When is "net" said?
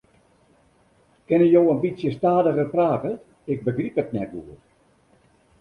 4.17-4.29